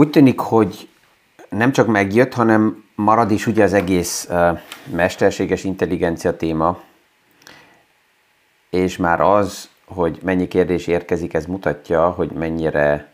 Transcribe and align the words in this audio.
Úgy 0.00 0.10
tűnik, 0.10 0.38
hogy 0.38 0.88
nem 1.48 1.72
csak 1.72 1.86
megjött, 1.86 2.34
hanem 2.34 2.84
marad 2.94 3.30
is 3.30 3.46
ugye 3.46 3.62
az 3.62 3.72
egész 3.72 4.28
mesterséges 4.92 5.64
intelligencia 5.64 6.36
téma, 6.36 6.80
és 8.70 8.96
már 8.96 9.20
az, 9.20 9.68
hogy 9.84 10.18
mennyi 10.22 10.48
kérdés 10.48 10.86
érkezik, 10.86 11.34
ez 11.34 11.46
mutatja, 11.46 12.10
hogy 12.10 12.30
mennyire 12.30 13.12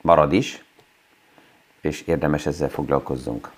marad 0.00 0.32
is, 0.32 0.64
és 1.80 2.02
érdemes 2.06 2.46
ezzel 2.46 2.68
foglalkozzunk. 2.68 3.50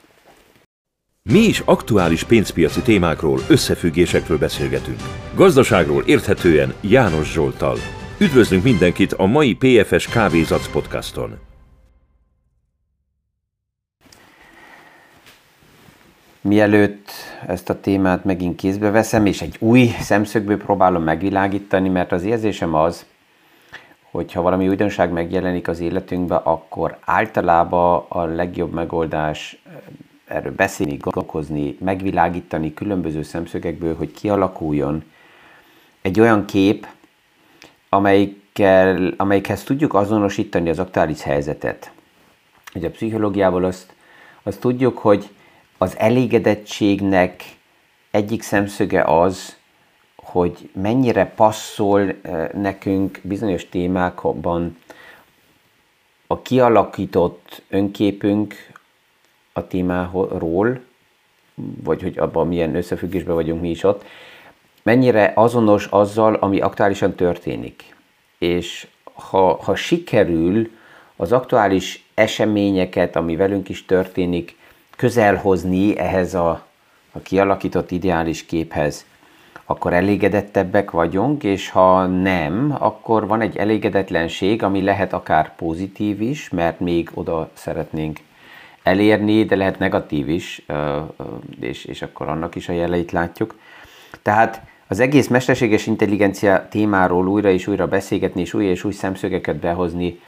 Mi 1.23 1.39
is 1.39 1.61
aktuális 1.65 2.25
pénzpiaci 2.25 2.81
témákról, 2.81 3.41
összefüggésekről 3.49 4.39
beszélgetünk. 4.39 5.01
Gazdaságról 5.35 6.03
érthetően 6.07 6.75
János 6.81 7.33
Zsoltal. 7.33 7.77
Üdvözlünk 8.19 8.63
mindenkit 8.63 9.13
a 9.13 9.27
mai 9.27 9.55
PFS 9.55 10.09
Kávézac 10.09 10.69
podcaston. 10.69 11.53
Mielőtt 16.47 17.11
ezt 17.47 17.71
a 17.71 17.81
témát 17.81 18.25
megint 18.25 18.57
kézbe 18.57 18.91
veszem, 18.91 19.27
és 19.27 19.43
egy 19.43 19.57
új 19.59 19.87
szemszögből 20.01 20.57
próbálom 20.57 21.03
megvilágítani, 21.03 21.89
mert 21.89 22.13
az 22.13 22.25
érzésem 22.25 22.75
az, 22.75 23.07
hogy 24.11 24.33
ha 24.33 24.43
valami 24.43 24.69
újdonság 24.69 25.11
megjelenik 25.11 25.69
az 25.69 25.81
életünkbe, 25.81 26.35
akkor 26.37 26.99
általában 27.05 28.05
a 28.09 28.25
legjobb 28.25 28.73
megoldás 28.73 29.63
erről 30.25 30.53
beszélni, 30.53 30.97
gondolkozni, 30.97 31.77
megvilágítani 31.81 32.75
különböző 32.75 33.23
szemszögekből, 33.23 33.97
hogy 33.97 34.13
kialakuljon 34.13 35.05
egy 36.03 36.21
olyan 36.21 36.45
kép, 36.45 36.87
amelyikkel, 37.89 39.15
amelyikhez 39.17 39.63
tudjuk 39.63 39.95
azonosítani 39.95 40.69
az 40.69 40.79
aktuális 40.79 41.23
helyzetet. 41.23 41.93
Ugye 42.75 42.87
a 42.87 42.91
pszichológiából 42.91 43.65
azt, 43.65 43.95
azt 44.43 44.61
tudjuk, 44.61 44.99
hogy 44.99 45.29
az 45.79 45.99
elégedettségnek 45.99 47.45
egyik 48.11 48.43
szemszöge 48.43 49.03
az, 49.03 49.57
hogy 50.17 50.71
mennyire 50.73 51.27
passzol 51.27 52.01
eh, 52.23 52.49
nekünk 52.53 53.21
bizonyos 53.23 53.69
témákban 53.69 54.77
a 56.27 56.43
kialakított 56.43 57.63
önképünk 57.69 58.55
a 59.53 59.67
témáról, 59.67 60.81
vagy 61.83 62.03
hogy 62.03 62.19
abban 62.19 62.49
milyen 62.49 62.75
összefüggésben 62.75 63.35
vagyunk 63.35 63.61
mi 63.61 63.71
is 63.71 63.83
ott, 63.83 64.05
mennyire 64.83 65.33
azonos 65.35 65.87
azzal, 65.87 66.35
ami 66.35 66.61
aktuálisan 66.61 67.15
történik. 67.15 67.95
És 68.39 68.87
ha, 69.15 69.63
ha 69.63 69.75
sikerül 69.75 70.71
az 71.17 71.33
aktuális 71.33 72.05
eseményeket, 72.15 73.17
ami 73.17 73.37
velünk 73.37 73.69
is 73.69 73.85
történik, 73.85 74.57
közelhozni 74.97 75.99
ehhez 75.99 76.35
a, 76.35 76.67
a 77.13 77.19
kialakított 77.19 77.91
ideális 77.91 78.47
képhez, 78.47 79.07
akkor 79.65 79.93
elégedettebbek 79.93 80.91
vagyunk, 80.91 81.45
és 81.45 81.71
ha 81.71 82.07
nem, 82.07 82.77
akkor 82.79 83.27
van 83.27 83.41
egy 83.41 83.57
elégedetlenség, 83.57 84.63
ami 84.63 84.83
lehet 84.83 85.13
akár 85.13 85.55
pozitív 85.55 86.21
is, 86.21 86.49
mert 86.49 86.81
még 86.81 87.11
oda 87.15 87.51
szeretnénk 87.53 88.19
elérni, 88.83 89.45
de 89.45 89.57
lehet 89.57 89.79
negatív 89.79 90.29
is, 90.29 90.67
és, 91.61 91.85
és 91.85 92.03
akkor 92.03 92.29
annak 92.29 92.55
is 92.55 92.69
a 92.69 92.73
jeleit 92.73 93.13
látjuk. 93.13 93.59
Tehát 94.23 94.63
az 94.89 95.01
egész 95.01 95.29
mesterséges 95.29 95.87
intelligencia 95.87 96.69
témáról 96.69 97.29
újra 97.29 97.51
és 97.51 97.67
újra 97.67 97.87
beszélgetni, 97.87 98.41
és 98.41 98.55
új 98.55 98.65
és 98.65 98.85
új 98.85 98.93
szemszögeket 98.93 99.57
behozni, 99.57 100.21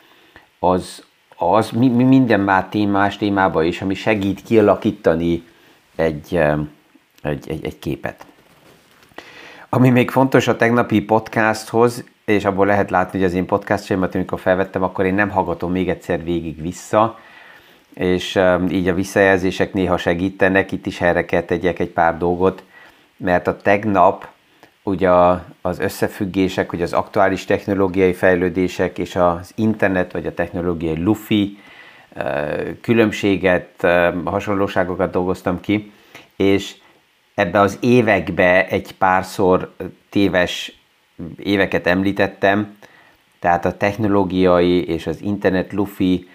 az, 0.58 1.04
az 1.36 1.70
mi, 1.70 1.88
mi 1.88 2.04
minden 2.04 2.40
már 2.40 2.68
témás 2.68 3.16
témába 3.16 3.62
is, 3.62 3.82
ami 3.82 3.94
segít 3.94 4.42
kialakítani 4.42 5.42
egy, 5.96 6.36
egy, 7.22 7.48
egy, 7.48 7.64
egy 7.64 7.78
képet. 7.78 8.26
Ami 9.68 9.90
még 9.90 10.10
fontos 10.10 10.48
a 10.48 10.56
tegnapi 10.56 11.00
podcasthoz, 11.00 12.04
és 12.24 12.44
abból 12.44 12.66
lehet 12.66 12.90
látni, 12.90 13.18
hogy 13.18 13.28
az 13.28 13.34
én 13.34 13.46
podcastjaimat, 13.46 14.14
amikor 14.14 14.40
felvettem, 14.40 14.82
akkor 14.82 15.04
én 15.04 15.14
nem 15.14 15.30
hallgatom 15.30 15.72
még 15.72 15.88
egyszer 15.88 16.24
végig 16.24 16.62
vissza, 16.62 17.18
és 17.94 18.40
így 18.70 18.88
a 18.88 18.94
visszajelzések 18.94 19.72
néha 19.72 19.96
segítenek, 19.96 20.72
itt 20.72 20.86
is 20.86 21.00
erre 21.00 21.24
kell 21.24 21.42
tegyek 21.42 21.78
egy 21.78 21.88
pár 21.88 22.18
dolgot, 22.18 22.62
mert 23.16 23.46
a 23.46 23.56
tegnap 23.56 24.28
ugye 24.86 25.10
az 25.60 25.78
összefüggések, 25.78 26.70
hogy 26.70 26.82
az 26.82 26.92
aktuális 26.92 27.44
technológiai 27.44 28.12
fejlődések 28.12 28.98
és 28.98 29.16
az 29.16 29.52
internet 29.54 30.12
vagy 30.12 30.26
a 30.26 30.34
technológiai 30.34 31.02
lufi 31.02 31.58
különbséget, 32.80 33.86
hasonlóságokat 34.24 35.10
dolgoztam 35.10 35.60
ki, 35.60 35.92
és 36.36 36.74
ebbe 37.34 37.60
az 37.60 37.78
évekbe 37.80 38.66
egy 38.68 38.92
párszor 38.92 39.74
téves 40.10 40.78
éveket 41.38 41.86
említettem, 41.86 42.76
tehát 43.38 43.64
a 43.64 43.76
technológiai 43.76 44.84
és 44.84 45.06
az 45.06 45.22
internet 45.22 45.72
lufi, 45.72 46.28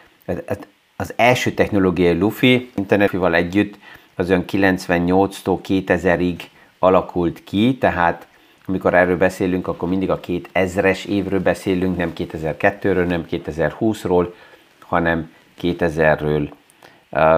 az 0.96 1.14
első 1.16 1.52
technológiai 1.52 2.18
lufi 2.18 2.70
internetfival 2.76 3.36
együtt 3.36 3.78
az 4.16 4.30
olyan 4.30 4.46
98-tól 4.48 5.60
2000-ig 5.68 6.40
alakult 6.80 7.44
ki, 7.44 7.78
tehát 7.80 8.30
amikor 8.66 8.94
erről 8.94 9.18
beszélünk, 9.18 9.68
akkor 9.68 9.90
mindig 9.90 10.10
a 10.10 10.20
2000-es 10.20 11.06
évről 11.06 11.40
beszélünk, 11.42 11.98
nem 11.98 12.14
2002-ről, 12.18 13.08
nem 13.08 13.26
2020-ról, 13.32 14.34
hanem 14.80 15.32
2000-ről. 15.62 16.50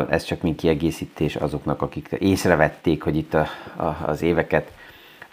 Ez 0.10 0.24
csak 0.24 0.42
mint 0.42 0.60
kiegészítés 0.60 1.36
azoknak, 1.36 1.82
akik 1.82 2.08
észrevették, 2.20 3.04
hogy 3.04 3.16
itt 3.16 3.34
a, 3.34 3.48
a, 3.76 3.98
az 4.06 4.22
éveket 4.22 4.72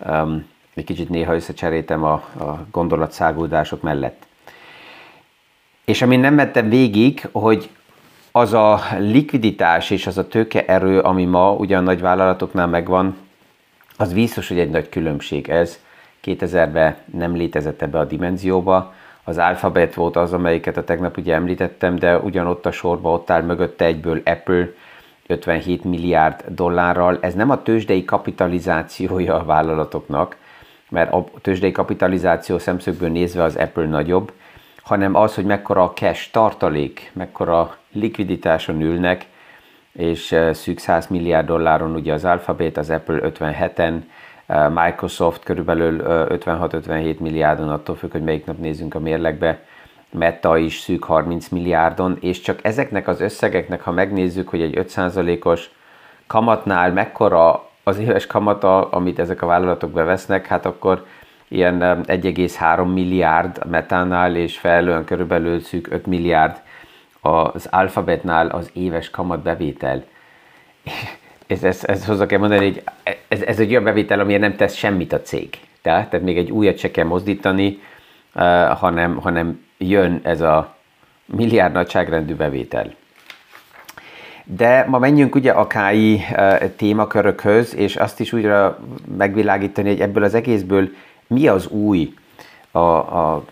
um, 0.06 0.46
egy 0.74 0.84
kicsit 0.84 1.08
néha 1.08 1.34
összecseréltem 1.34 2.04
a, 2.04 2.12
a 2.12 2.66
gondolatszáguldások 2.70 3.82
mellett. 3.82 4.26
És 5.84 6.02
amin 6.02 6.20
nem 6.20 6.34
mentem 6.34 6.68
végig, 6.68 7.28
hogy 7.32 7.70
az 8.32 8.52
a 8.52 8.80
likviditás 8.98 9.90
és 9.90 10.06
az 10.06 10.18
a 10.18 10.28
tőkeerő, 10.28 11.00
ami 11.00 11.24
ma 11.24 11.52
ugyan 11.52 11.82
nagy 11.82 12.00
vállalatoknál 12.00 12.66
megvan, 12.66 13.16
az 14.00 14.12
biztos, 14.12 14.48
hogy 14.48 14.58
egy 14.58 14.70
nagy 14.70 14.88
különbség 14.88 15.48
ez. 15.48 15.78
2000-ben 16.24 16.96
nem 17.12 17.36
létezett 17.36 17.82
ebbe 17.82 17.98
a 17.98 18.04
dimenzióba. 18.04 18.94
Az 19.24 19.38
Alphabet 19.38 19.94
volt 19.94 20.16
az, 20.16 20.32
amelyiket 20.32 20.76
a 20.76 20.84
tegnap 20.84 21.16
ugye 21.16 21.34
említettem, 21.34 21.96
de 21.96 22.18
ugyanott 22.18 22.66
a 22.66 22.70
sorba 22.70 23.12
ott 23.12 23.30
áll 23.30 23.42
mögötte 23.42 23.84
egyből 23.84 24.20
Apple 24.24 24.68
57 25.26 25.84
milliárd 25.84 26.44
dollárral. 26.48 27.18
Ez 27.20 27.34
nem 27.34 27.50
a 27.50 27.62
tőzsdei 27.62 28.04
kapitalizációja 28.04 29.34
a 29.34 29.44
vállalatoknak, 29.44 30.36
mert 30.88 31.12
a 31.12 31.24
tőzsdei 31.42 31.72
kapitalizáció 31.72 32.58
szemszögből 32.58 33.10
nézve 33.10 33.42
az 33.42 33.56
Apple 33.56 33.86
nagyobb, 33.86 34.32
hanem 34.82 35.14
az, 35.14 35.34
hogy 35.34 35.44
mekkora 35.44 35.82
a 35.82 35.92
cash 35.92 36.30
tartalék, 36.30 37.10
mekkora 37.14 37.76
likviditáson 37.92 38.80
ülnek, 38.80 39.26
és 39.92 40.32
eh, 40.32 40.54
szűk 40.54 40.78
100 40.78 41.06
milliárd 41.06 41.46
dolláron 41.46 41.94
ugye 41.94 42.12
az 42.12 42.24
Alphabet, 42.24 42.76
az 42.76 42.90
Apple 42.90 43.18
57-en, 43.22 43.94
eh, 44.46 44.68
Microsoft 44.68 45.44
körülbelül 45.44 46.00
56-57 46.04 46.88
eh, 46.88 47.14
milliárdon, 47.18 47.68
attól 47.68 47.96
függ, 47.96 48.12
hogy 48.12 48.22
melyik 48.22 48.46
nap 48.46 48.58
nézzünk 48.58 48.94
a 48.94 49.00
mérlegbe, 49.00 49.62
Meta 50.12 50.56
is 50.56 50.78
szűk 50.78 51.04
30 51.04 51.48
milliárdon, 51.48 52.18
és 52.20 52.40
csak 52.40 52.58
ezeknek 52.62 53.08
az 53.08 53.20
összegeknek, 53.20 53.80
ha 53.80 53.90
megnézzük, 53.90 54.48
hogy 54.48 54.62
egy 54.62 54.74
5%-os 54.76 55.70
kamatnál 56.26 56.92
mekkora 56.92 57.68
az 57.84 57.98
éves 57.98 58.26
kamata, 58.26 58.88
amit 58.88 59.18
ezek 59.18 59.42
a 59.42 59.46
vállalatok 59.46 59.90
bevesznek, 59.90 60.46
hát 60.46 60.66
akkor 60.66 61.06
ilyen 61.48 61.78
1,3 62.06 62.92
milliárd 62.92 63.66
metánál, 63.70 64.36
és 64.36 64.58
felelően 64.58 65.04
körülbelül 65.04 65.60
szűk 65.60 65.92
5 65.92 66.06
milliárd 66.06 66.60
az 67.20 67.66
alfabetnál 67.70 68.46
az 68.46 68.70
éves 68.72 69.10
kamatbevétel. 69.10 70.04
Ez, 71.46 71.64
ez, 71.64 71.84
ez 71.84 72.06
hozzá 72.06 72.26
kell 72.26 72.38
mondani, 72.38 72.64
hogy 72.64 72.82
ez, 73.28 73.42
ez 73.42 73.58
egy 73.58 73.70
olyan 73.70 73.84
bevétel, 73.84 74.20
amire 74.20 74.38
nem 74.38 74.56
tesz 74.56 74.74
semmit 74.74 75.12
a 75.12 75.20
cég. 75.20 75.58
Tehát, 75.82 76.10
tehát 76.10 76.26
még 76.26 76.38
egy 76.38 76.50
újat 76.50 76.78
se 76.78 76.90
kell 76.90 77.04
mozdítani, 77.04 77.78
uh, 78.34 78.42
hanem, 78.68 79.16
hanem 79.16 79.64
jön 79.78 80.20
ez 80.22 80.40
a 80.40 80.74
milliárd 81.24 81.72
nagyságrendű 81.72 82.34
bevétel. 82.34 82.94
De 84.44 84.84
ma 84.88 84.98
menjünk 84.98 85.34
ugye 85.34 85.52
a 85.52 85.66
KI 85.66 86.20
uh, 86.32 86.74
témakörökhöz, 86.76 87.74
és 87.74 87.96
azt 87.96 88.20
is 88.20 88.32
újra 88.32 88.78
megvilágítani, 89.16 89.88
hogy 89.88 90.00
ebből 90.00 90.22
az 90.22 90.34
egészből 90.34 90.88
mi 91.26 91.48
az 91.48 91.66
új 91.66 92.14
a, 92.70 92.78
a, 92.78 93.34
a 93.34 93.44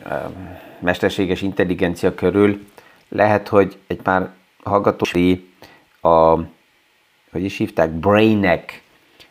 mesterséges 0.79 1.43
intelligencia 1.43 2.15
körül, 2.15 2.67
lehet, 3.09 3.49
hogy 3.49 3.79
egy 3.87 4.03
pár 4.03 4.31
hallgató 4.65 5.05
a, 6.01 6.35
hogy 7.31 7.45
is 7.45 7.57
hívták, 7.57 7.91
Brainek 7.91 8.83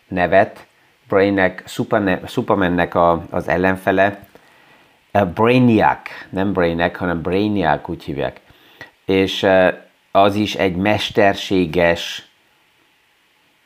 nevet, 0.08 0.68
Brainek, 1.08 1.64
Supermannek 2.28 2.96
a, 2.96 3.26
az 3.30 3.48
ellenfele, 3.48 4.28
Brainiac, 5.34 6.10
nem 6.30 6.54
Brainek, 6.54 6.96
hanem 6.96 7.22
Brainiac 7.22 7.90
úgy 7.90 8.04
hívják. 8.04 8.40
És 9.06 9.48
az 10.12 10.36
is 10.36 10.56
egy 10.56 10.76
mesterséges 10.76 12.28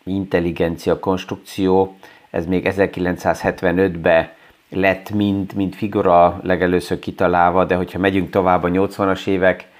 intelligencia 0.04 1.00
konstrukció, 1.00 1.98
ez 2.30 2.46
még 2.46 2.68
1975-ben 2.70 4.30
lett 4.70 5.10
mind, 5.10 5.54
mind 5.54 5.74
figura 5.74 6.40
legelőször 6.44 7.00
kitalálva, 7.00 7.66
de 7.66 7.76
hogyha 7.76 8.00
megyünk 8.00 8.30
tovább 8.30 8.64
a 8.64 8.68
80-as 8.68 9.28
évek, 9.28 9.71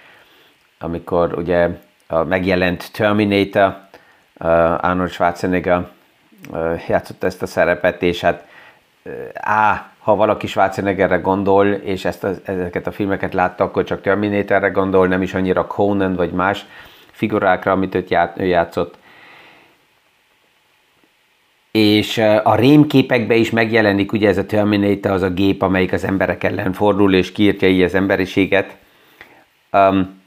amikor 0.82 1.34
ugye 1.38 1.70
megjelent 2.28 2.92
Terminator, 2.92 3.78
Arnold 4.78 5.10
Schwarzenegger 5.10 5.88
játszott 6.88 7.24
ezt 7.24 7.42
a 7.42 7.46
szerepet, 7.46 8.02
és 8.02 8.22
hát 8.22 8.46
á, 9.34 9.92
ha 10.00 10.16
valaki 10.16 10.48
Schwarzeneggerre 10.48 11.18
gondol, 11.18 11.68
és 11.68 12.06
ezt 12.06 12.24
a, 12.24 12.32
ezeket 12.44 12.88
a 12.88 12.92
filmeket 12.92 13.34
látta, 13.34 13.64
akkor 13.64 13.84
csak 13.84 14.02
Terminatorre 14.02 14.70
gondol, 14.70 15.08
nem 15.08 15.22
is 15.22 15.34
annyira 15.34 15.68
Conan 15.68 16.16
vagy 16.16 16.32
más 16.32 16.66
figurákra, 17.12 17.72
amit 17.72 17.96
őt 17.96 18.10
ját, 18.10 18.40
ő 18.40 18.46
játszott. 18.46 19.00
És 21.72 22.18
a 22.44 22.56
rémképekben 22.56 23.38
is 23.38 23.50
megjelenik 23.50 24.12
ugye 24.12 24.28
ez 24.28 24.38
a 24.38 24.46
Terminator, 24.46 25.12
az 25.12 25.22
a 25.22 25.30
gép, 25.30 25.62
amelyik 25.62 25.94
az 25.94 26.04
emberek 26.04 26.44
ellen 26.44 26.74
fordul, 26.74 27.14
és 27.14 27.32
kiírtja 27.32 27.68
így 27.68 27.82
az 27.82 27.96
emberiséget. 27.96 28.78
Um, 29.72 30.21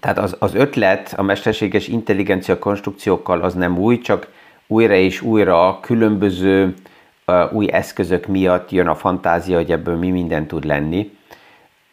tehát 0.00 0.18
az, 0.18 0.36
az 0.38 0.54
ötlet 0.54 1.14
a 1.16 1.22
mesterséges 1.22 1.88
intelligencia 1.88 2.58
konstrukciókkal 2.58 3.40
az 3.40 3.54
nem 3.54 3.78
új, 3.78 3.98
csak 3.98 4.28
újra 4.66 4.94
és 4.94 5.20
újra 5.20 5.80
különböző 5.80 6.74
uh, 7.26 7.52
új 7.52 7.72
eszközök 7.72 8.26
miatt 8.26 8.70
jön 8.70 8.86
a 8.86 8.94
fantázia, 8.94 9.56
hogy 9.56 9.72
ebből 9.72 9.96
mi 9.96 10.10
minden 10.10 10.46
tud 10.46 10.64
lenni. 10.64 11.18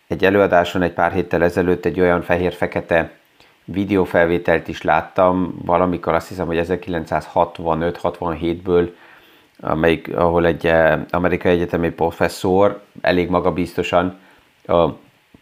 Egy 0.07 0.25
előadáson 0.25 0.81
egy 0.81 0.93
pár 0.93 1.11
héttel 1.11 1.43
ezelőtt 1.43 1.85
egy 1.85 1.99
olyan 1.99 2.21
fehér-fekete 2.21 3.11
videófelvételt 3.65 4.67
is 4.67 4.81
láttam, 4.81 5.61
valamikor 5.65 6.13
azt 6.13 6.27
hiszem, 6.27 6.45
hogy 6.45 6.65
1965-67-ből, 6.67 8.89
amelyik, 9.59 10.15
ahol 10.15 10.45
egy 10.45 10.71
amerikai 11.09 11.51
egyetemi 11.51 11.89
professzor 11.89 12.81
elég 13.01 13.29
magabiztosan 13.29 14.19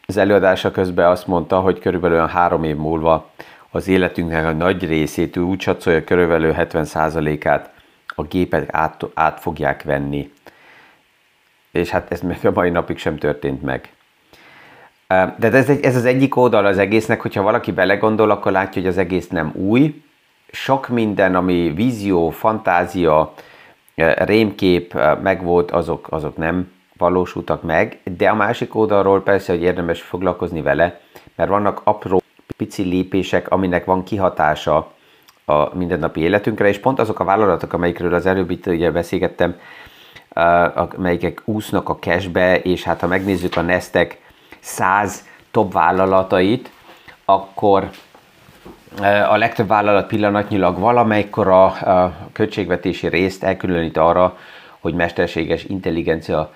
az 0.07 0.18
előadása 0.18 0.72
közben 0.72 1.10
azt 1.10 1.28
mondta, 1.28 1.60
hogy 1.60 1.80
körülbelül 1.80 2.25
három 2.25 2.63
év 2.63 2.75
múlva 2.75 3.30
az 3.69 3.88
életünknek 3.88 4.46
a 4.46 4.52
nagy 4.52 4.88
részét, 4.88 5.38
úgy 5.38 5.62
satszolja, 5.62 6.04
körülbelül 6.04 6.54
70%-át 6.57 7.69
a 8.16 8.24
gépek 8.24 8.69
át, 8.72 9.06
át 9.13 9.40
fogják 9.40 9.84
venni. 9.84 10.31
És 11.72 11.90
hát 11.90 12.12
ez 12.12 12.22
még 12.22 12.46
a 12.46 12.52
mai 12.54 12.69
napig 12.69 12.98
sem 12.98 13.18
történt 13.18 13.62
meg. 13.62 13.90
De 15.38 15.52
ez, 15.52 15.69
egy, 15.69 15.84
ez 15.84 15.96
az 15.96 16.06
egyik 16.06 16.36
oldal 16.36 16.66
az 16.66 16.78
egésznek, 16.78 17.22
hogyha 17.22 17.42
valaki 17.42 17.72
belegondol, 17.72 18.31
akkor 18.31 18.52
látja, 18.52 18.81
hogy 18.81 18.90
az 18.90 18.98
egész 18.98 19.28
nem 19.28 19.52
új. 19.54 20.04
Sok 20.52 20.88
minden, 20.88 21.36
ami 21.36 21.72
vízió, 21.75 22.30
fantázia, 22.30 23.34
rémkép 24.16 24.94
megvolt, 25.22 25.72
azok, 25.72 26.07
azok 26.10 26.38
nem 26.38 26.72
valósultak 26.97 27.62
meg, 27.62 28.00
de 28.18 28.30
a 28.30 28.36
másik 28.36 28.75
oldalról 28.75 29.24
persze, 29.24 29.51
hogy 29.53 29.62
érdemes 29.62 30.01
foglalkozni 30.01 30.62
vele, 30.62 31.00
mert 31.36 31.50
vannak 31.50 31.81
apró 31.83 32.21
pici 32.57 32.83
lépések, 32.83 33.51
aminek 33.51 33.86
van 33.86 34.03
kihatása 34.03 34.92
a 35.45 35.75
mindennapi 35.75 36.19
életünkre, 36.19 36.68
és 36.68 36.80
pont 36.80 37.00
azok 37.00 37.19
a 37.19 37.24
vállalatok, 37.24 37.74
amelyikről 37.74 38.13
az 38.13 38.25
előbb 38.25 38.50
itt 38.50 38.65
ugye 38.65 38.92
beszélgettem, 38.92 39.56
amelyek 40.74 41.42
úsznak 41.45 41.89
a 41.89 41.97
cashbe, 42.00 42.59
és 42.62 42.83
hát 42.83 43.00
ha 43.00 43.07
megnézzük 43.07 43.56
a 43.56 43.62
Nestek 43.62 44.21
100 44.59 45.25
top 45.51 45.74
vállalatait, 45.74 46.71
akkor 47.25 47.89
a 49.30 49.38
legtöbb 49.38 49.68
vállalat 49.68 50.07
pillanatnyilag 50.07 50.80
valamelykor 50.80 51.47
a, 51.47 51.65
a 51.65 52.18
költségvetési 52.33 53.07
részt 53.07 53.44
elkülönít 53.44 53.97
arra, 53.97 54.38
hogy 54.80 54.94
mesterséges 54.94 55.63
intelligencia 55.63 56.53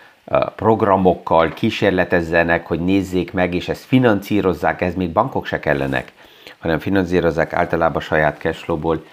programokkal 0.56 1.54
kísérletezzenek, 1.54 2.68
hogy 2.68 2.80
nézzék 2.80 3.34
meg, 3.34 3.54
és 3.54 3.70
ezt 3.70 3.84
finanszírozzák, 3.84 4.82
ez 4.82 4.94
még 4.94 5.12
bankok 5.12 5.46
se 5.46 5.60
kellenek, 5.60 6.12
hanem 6.60 6.80
finanszírozzák 6.80 7.54
általában 7.54 8.02
saját 8.02 8.38
cashflow-ból 8.38 9.04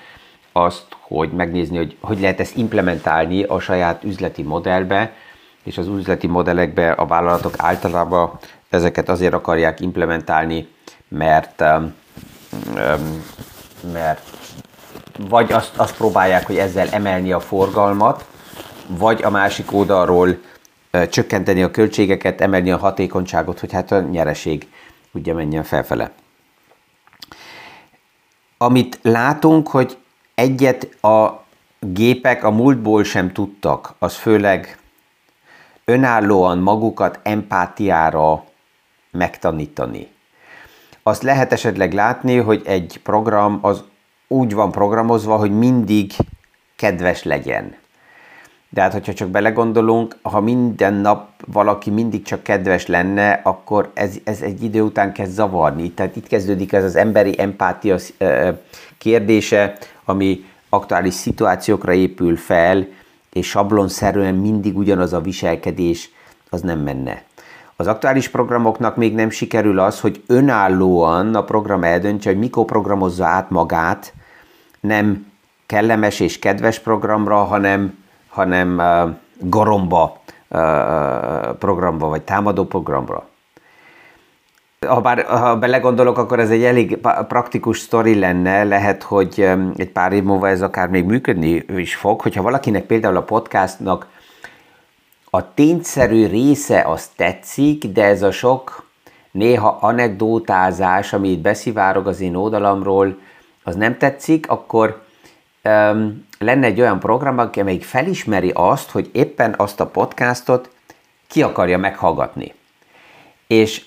azt, 0.53 0.87
hogy 1.01 1.31
megnézni, 1.31 1.77
hogy 1.77 1.97
hogy 2.01 2.21
lehet 2.21 2.41
ezt 2.41 2.57
implementálni 2.57 3.43
a 3.43 3.61
saját 3.61 4.05
üzleti 4.05 4.43
modellbe, 4.43 5.13
és 5.63 5.79
az 5.79 5.87
üzleti 5.87 6.27
modellekbe 6.27 6.91
a 6.91 7.07
vállalatok 7.07 7.55
általában 7.57 8.31
ezeket 8.71 9.09
azért 9.09 9.35
akarják 9.35 9.81
implementálni, 9.81 10.69
mert, 11.09 11.65
mert 13.93 14.21
vagy 15.29 15.53
azt, 15.53 15.77
azt 15.77 15.97
próbálják, 15.97 16.47
hogy 16.47 16.57
ezzel 16.57 16.89
emelni 16.89 17.33
a 17.33 17.41
forgalmat, 17.41 18.25
vagy 18.87 19.23
a 19.23 19.31
másik 19.31 19.73
oldalról 19.73 20.39
csökkenteni 21.11 21.63
a 21.63 21.71
költségeket, 21.71 22.41
emelni 22.41 22.71
a 22.71 22.77
hatékonyságot, 22.77 23.61
hogy 23.61 23.73
hát 23.73 23.93
a 23.93 24.01
nyereség 24.01 24.67
ugye 25.13 25.33
menjen 25.33 25.63
felfele. 25.63 26.11
Amit 28.59 28.99
látunk, 29.03 29.69
hogy 29.69 29.97
egyet 30.35 31.05
a 31.05 31.45
gépek 31.79 32.45
a 32.45 32.51
múltból 32.51 33.05
sem 33.05 33.33
tudtak, 33.33 33.95
az 33.99 34.15
főleg 34.15 34.79
önállóan 35.85 36.59
magukat 36.59 37.21
empátiára 37.23 38.45
megtanítani. 39.11 40.09
Azt 41.03 41.23
lehet 41.23 41.53
esetleg 41.53 41.93
látni, 41.93 42.37
hogy 42.37 42.63
egy 42.65 43.01
program 43.03 43.59
az 43.63 43.83
úgy 44.29 44.55
van 44.55 44.71
programozva, 44.71 45.37
hogy 45.37 45.51
mindig 45.51 46.13
kedves 46.77 47.23
legyen. 47.23 47.77
De 48.77 48.83
hát, 48.83 48.93
hogyha 48.93 49.13
csak 49.13 49.29
belegondolunk, 49.29 50.17
ha 50.23 50.41
minden 50.41 50.95
nap 50.95 51.29
valaki 51.47 51.91
mindig 51.91 52.23
csak 52.23 52.43
kedves 52.43 52.87
lenne, 52.87 53.41
akkor 53.45 53.91
ez, 53.95 54.15
ez 54.25 54.41
egy 54.41 54.63
idő 54.63 54.81
után 54.81 55.13
kezd 55.13 55.33
zavarni. 55.33 55.91
Tehát 55.91 56.17
itt 56.17 56.27
kezdődik 56.27 56.73
ez 56.73 56.85
az 56.85 56.97
emberi 56.97 57.41
empátia 57.41 57.97
kérdése, 58.99 59.79
ami 60.05 60.45
aktuális 60.69 61.15
szituációkra 61.15 61.93
épül 61.93 62.37
fel, 62.37 62.87
és 63.33 63.49
sablonszerűen 63.49 64.35
mindig 64.35 64.77
ugyanaz 64.77 65.13
a 65.13 65.21
viselkedés, 65.21 66.11
az 66.51 66.61
nem 66.61 66.79
menne. 66.79 67.23
Az 67.77 67.87
aktuális 67.87 68.29
programoknak 68.29 68.97
még 68.97 69.15
nem 69.15 69.31
sikerül 69.31 69.79
az, 69.79 70.01
hogy 70.01 70.23
önállóan 70.27 71.35
a 71.35 71.45
program 71.45 71.85
eldöntse, 71.85 72.29
hogy 72.31 72.39
mikor 72.39 72.65
programozza 72.65 73.27
át 73.27 73.51
magát, 73.51 74.13
nem 74.81 75.27
kellemes 75.67 76.21
és 76.21 76.39
kedves 76.39 76.79
programra, 76.79 77.37
hanem, 77.37 78.05
hanem 78.37 78.83
goromba 79.41 80.21
uh, 80.49 80.61
programba, 81.59 82.09
vagy 82.09 82.23
támadó 82.23 82.65
programba. 82.65 83.29
Ha, 84.87 85.01
bár, 85.01 85.25
ha 85.25 85.57
belegondolok, 85.57 86.19
akkor 86.19 86.41
ez 86.41 86.51
egy 86.51 86.65
elég 86.65 86.99
praktikus 87.29 87.79
sztori 87.79 88.19
lenne, 88.19 88.65
lehet, 88.65 89.03
hogy 89.03 89.49
egy 89.77 89.91
pár 89.91 90.13
év 90.13 90.23
múlva 90.23 90.49
ez 90.49 90.63
akár 90.63 90.89
még 90.89 91.05
működni 91.05 91.65
is 91.77 91.95
fog, 91.95 92.21
hogyha 92.21 92.43
valakinek 92.43 92.85
például 92.85 93.17
a 93.17 93.23
podcastnak 93.23 94.07
a 95.31 95.55
tényszerű 95.55 96.27
része 96.27 96.81
az 96.81 97.07
tetszik, 97.17 97.87
de 97.87 98.05
ez 98.05 98.23
a 98.23 98.31
sok 98.31 98.87
néha 99.31 99.79
anekdótázás, 99.81 101.13
ami 101.13 101.29
itt 101.29 101.41
beszivárog 101.41 102.07
az 102.07 102.21
én 102.21 102.35
oldalamról, 102.35 103.19
az 103.65 103.75
nem 103.75 103.99
tetszik, 103.99 104.51
akkor 104.51 105.06
lenne 106.39 106.67
egy 106.67 106.81
olyan 106.81 107.01
program, 107.01 107.51
amelyik 107.57 107.85
felismeri 107.85 108.51
azt, 108.55 108.91
hogy 108.91 109.11
éppen 109.13 109.55
azt 109.57 109.81
a 109.81 109.87
podcastot 109.87 110.71
ki 111.27 111.43
akarja 111.43 111.79
meghallgatni. 111.79 112.55
És 113.47 113.85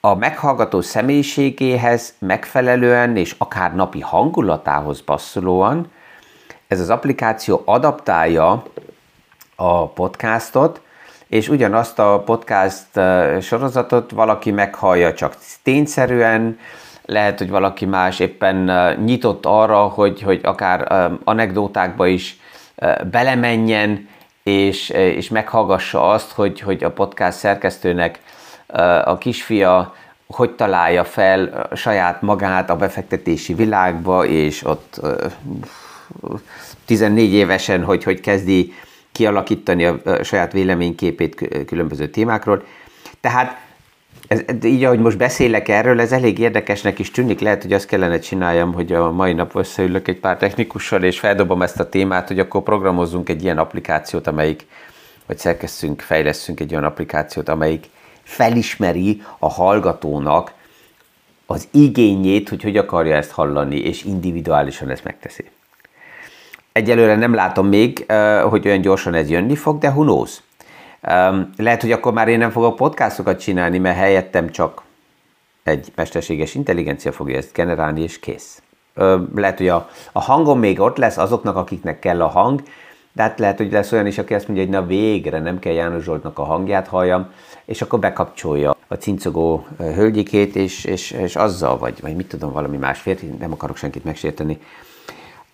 a 0.00 0.14
meghallgató 0.14 0.80
személyiségéhez 0.80 2.14
megfelelően 2.18 3.16
és 3.16 3.34
akár 3.38 3.74
napi 3.74 4.00
hangulatához 4.00 5.02
passzolóan 5.02 5.90
ez 6.68 6.80
az 6.80 6.90
applikáció 6.90 7.62
adaptálja 7.64 8.62
a 9.56 9.88
podcastot, 9.88 10.80
és 11.26 11.48
ugyanazt 11.48 11.98
a 11.98 12.22
podcast 12.24 12.86
sorozatot 13.40 14.10
valaki 14.10 14.50
meghallja 14.50 15.14
csak 15.14 15.36
tényszerűen, 15.62 16.58
lehet, 17.06 17.38
hogy 17.38 17.50
valaki 17.50 17.84
más 17.84 18.18
éppen 18.18 18.70
nyitott 19.04 19.46
arra, 19.46 19.78
hogy, 19.78 20.22
hogy 20.22 20.40
akár 20.42 21.10
anekdótákba 21.24 22.06
is 22.06 22.38
belemenjen, 23.10 24.08
és, 24.42 24.88
és 24.88 25.28
meghallgassa 25.28 26.10
azt, 26.10 26.32
hogy, 26.32 26.60
hogy 26.60 26.84
a 26.84 26.90
podcast 26.90 27.38
szerkesztőnek 27.38 28.20
a 29.04 29.18
kisfia 29.18 29.94
hogy 30.26 30.50
találja 30.50 31.04
fel 31.04 31.68
saját 31.74 32.22
magát 32.22 32.70
a 32.70 32.76
befektetési 32.76 33.54
világba, 33.54 34.24
és 34.24 34.64
ott 34.64 35.00
14 36.84 37.32
évesen, 37.32 37.84
hogy, 37.84 38.04
hogy 38.04 38.20
kezdi 38.20 38.72
kialakítani 39.12 39.84
a 39.84 40.00
saját 40.22 40.52
véleményképét 40.52 41.64
különböző 41.66 42.08
témákról. 42.08 42.62
Tehát 43.20 43.65
ez, 44.28 44.64
így, 44.64 44.84
ahogy 44.84 44.98
most 44.98 45.18
beszélek 45.18 45.68
erről, 45.68 46.00
ez 46.00 46.12
elég 46.12 46.38
érdekesnek 46.38 46.98
is 46.98 47.10
tűnik. 47.10 47.40
Lehet, 47.40 47.62
hogy 47.62 47.72
azt 47.72 47.86
kellene 47.86 48.18
csináljam, 48.18 48.72
hogy 48.72 48.92
a 48.92 49.10
mai 49.10 49.32
nap 49.32 49.54
összeülök 49.54 50.08
egy 50.08 50.18
pár 50.18 50.36
technikussal, 50.36 51.02
és 51.02 51.18
feldobom 51.18 51.62
ezt 51.62 51.80
a 51.80 51.88
témát, 51.88 52.28
hogy 52.28 52.38
akkor 52.38 52.62
programozzunk 52.62 53.28
egy 53.28 53.42
ilyen 53.42 53.58
applikációt, 53.58 54.26
amelyik, 54.26 54.66
vagy 55.26 55.38
szerkesztünk, 55.38 56.00
fejlesztünk 56.00 56.60
egy 56.60 56.72
olyan 56.72 56.84
applikációt, 56.84 57.48
amelyik 57.48 57.84
felismeri 58.22 59.22
a 59.38 59.48
hallgatónak 59.48 60.52
az 61.46 61.68
igényét, 61.70 62.48
hogy 62.48 62.62
hogy 62.62 62.76
akarja 62.76 63.16
ezt 63.16 63.30
hallani, 63.30 63.78
és 63.78 64.04
individuálisan 64.04 64.90
ezt 64.90 65.04
megteszi. 65.04 65.44
Egyelőre 66.72 67.16
nem 67.16 67.34
látom 67.34 67.66
még, 67.66 68.12
hogy 68.42 68.66
olyan 68.66 68.80
gyorsan 68.80 69.14
ez 69.14 69.30
jönni 69.30 69.56
fog, 69.56 69.78
de 69.78 69.88
who 69.88 70.02
knows? 70.02 70.42
Lehet, 71.56 71.80
hogy 71.80 71.92
akkor 71.92 72.12
már 72.12 72.28
én 72.28 72.38
nem 72.38 72.50
fogok 72.50 72.76
podcastokat 72.76 73.40
csinálni, 73.40 73.78
mert 73.78 73.96
helyettem 73.96 74.50
csak 74.50 74.82
egy 75.62 75.92
mesterséges 75.94 76.54
intelligencia 76.54 77.12
fogja 77.12 77.36
ezt 77.36 77.52
generálni, 77.52 78.02
és 78.02 78.18
kész. 78.18 78.62
Lehet, 79.34 79.58
hogy 79.58 79.68
a, 79.68 79.88
a 80.12 80.20
hangom 80.20 80.58
még 80.58 80.80
ott 80.80 80.96
lesz 80.96 81.16
azoknak, 81.16 81.56
akiknek 81.56 81.98
kell 81.98 82.22
a 82.22 82.26
hang, 82.26 82.62
de 83.12 83.22
hát 83.22 83.38
lehet, 83.38 83.56
hogy 83.56 83.72
lesz 83.72 83.92
olyan 83.92 84.06
is, 84.06 84.18
aki 84.18 84.34
azt 84.34 84.48
mondja, 84.48 84.64
hogy 84.64 84.74
na 84.74 84.86
végre 84.86 85.38
nem 85.38 85.58
kell 85.58 85.72
János 85.72 86.02
Zsoltnak 86.02 86.38
a 86.38 86.44
hangját 86.44 86.88
halljam, 86.88 87.30
és 87.64 87.82
akkor 87.82 87.98
bekapcsolja 87.98 88.76
a 88.88 88.94
cincogó 88.94 89.66
hölgyikét, 89.78 90.56
és, 90.56 90.84
és, 90.84 91.10
és 91.10 91.36
azzal, 91.36 91.78
vagy, 91.78 92.00
vagy 92.00 92.16
mit 92.16 92.28
tudom, 92.28 92.52
valami 92.52 92.76
más 92.76 93.00
férfi, 93.00 93.26
nem 93.26 93.52
akarok 93.52 93.76
senkit 93.76 94.04
megsérteni. 94.04 94.58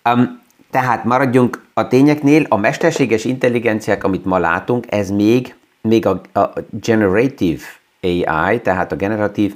Um, 0.09 0.41
tehát 0.73 1.03
maradjunk 1.03 1.65
a 1.73 1.87
tényeknél, 1.87 2.45
a 2.49 2.57
mesterséges 2.57 3.25
intelligenciák, 3.25 4.03
amit 4.03 4.25
ma 4.25 4.37
látunk, 4.37 4.85
ez 4.89 5.09
még, 5.09 5.55
még 5.81 6.05
a, 6.05 6.21
a 6.33 6.49
generative 6.69 7.63
AI, 8.01 8.61
tehát 8.61 8.91
a 8.91 8.95
generatív 8.95 9.55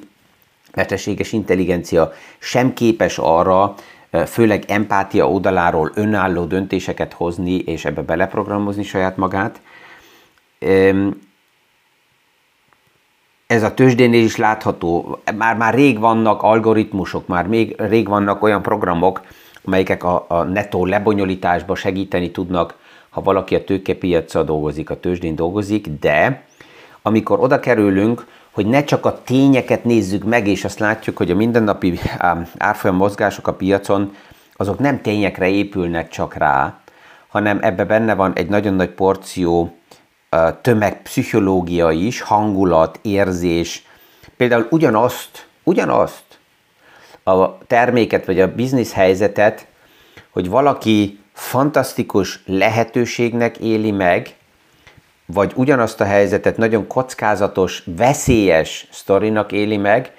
mesterséges 0.75 1.31
intelligencia 1.31 2.11
sem 2.39 2.73
képes 2.73 3.17
arra, 3.17 3.75
főleg 4.25 4.63
empátia 4.67 5.29
oldaláról 5.29 5.91
önálló 5.95 6.45
döntéseket 6.45 7.13
hozni, 7.13 7.55
és 7.55 7.85
ebbe 7.85 8.01
beleprogramozni 8.01 8.83
saját 8.83 9.17
magát. 9.17 9.61
Ez 13.47 13.63
a 13.63 13.73
tőzsdénél 13.73 14.23
is 14.23 14.35
látható. 14.35 15.19
Már, 15.37 15.55
már 15.55 15.73
rég 15.73 15.99
vannak 15.99 16.43
algoritmusok, 16.43 17.27
már 17.27 17.47
még 17.47 17.75
rég 17.77 18.07
vannak 18.07 18.43
olyan 18.43 18.61
programok, 18.61 19.21
amelyek 19.67 20.03
a, 20.03 20.25
a 20.27 20.43
netó 20.43 20.85
lebonyolításba 20.85 21.75
segíteni 21.75 22.31
tudnak, 22.31 22.75
ha 23.09 23.21
valaki 23.21 23.55
a 23.55 23.63
tőkepiacra 23.63 24.43
dolgozik, 24.43 24.89
a 24.89 24.99
tőzsdén 24.99 25.35
dolgozik, 25.35 25.87
de 25.99 26.43
amikor 27.01 27.39
oda 27.39 27.59
kerülünk, 27.59 28.25
hogy 28.51 28.65
ne 28.65 28.83
csak 28.83 29.05
a 29.05 29.21
tényeket 29.23 29.83
nézzük 29.83 30.23
meg, 30.23 30.47
és 30.47 30.63
azt 30.63 30.79
látjuk, 30.79 31.17
hogy 31.17 31.31
a 31.31 31.35
mindennapi 31.35 31.99
árfolyam 32.57 32.95
mozgások 32.95 33.47
a 33.47 33.53
piacon, 33.53 34.15
azok 34.53 34.79
nem 34.79 35.01
tényekre 35.01 35.47
épülnek 35.47 36.09
csak 36.09 36.33
rá, 36.33 36.79
hanem 37.27 37.59
ebbe 37.61 37.85
benne 37.85 38.15
van 38.15 38.33
egy 38.33 38.49
nagyon 38.49 38.73
nagy 38.73 38.89
porció 38.89 39.75
tömegpszichológia 40.61 41.91
is, 41.91 42.21
hangulat, 42.21 42.99
érzés. 43.01 43.85
Például 44.37 44.67
ugyanazt, 44.69 45.47
ugyanazt 45.63 46.26
a 47.27 47.57
terméket 47.67 48.25
vagy 48.25 48.39
a 48.39 48.53
biznisz 48.53 48.93
helyzetet, 48.93 49.67
hogy 50.29 50.49
valaki 50.49 51.19
fantasztikus 51.33 52.43
lehetőségnek 52.45 53.57
éli 53.57 53.91
meg, 53.91 54.35
vagy 55.25 55.51
ugyanazt 55.55 56.01
a 56.01 56.05
helyzetet 56.05 56.57
nagyon 56.57 56.87
kockázatos, 56.87 57.83
veszélyes 57.85 58.87
sztorinak 58.91 59.51
éli 59.51 59.77
meg, 59.77 60.11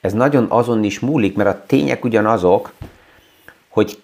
ez 0.00 0.12
nagyon 0.12 0.46
azon 0.48 0.84
is 0.84 1.00
múlik, 1.00 1.36
mert 1.36 1.48
a 1.48 1.62
tények 1.66 2.04
ugyanazok, 2.04 2.72
hogy 3.68 3.98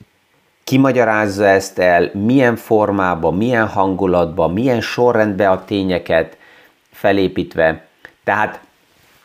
kimagyarázza 0.65 1.47
ezt 1.47 1.79
el, 1.79 2.11
milyen 2.15 2.57
formában, 2.57 3.37
milyen 3.37 3.67
hangulatban, 3.67 4.53
milyen 4.53 4.81
sorrendben 4.81 5.51
a 5.51 5.65
tényeket 5.65 6.37
felépítve. 6.93 7.85
Tehát 8.25 8.61